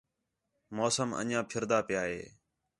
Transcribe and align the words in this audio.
موسم 0.77 1.09
انڄیاں 1.19 1.43
پِھردا 1.49 1.79
پِیا 1.87 2.01
ہِے 2.09 2.21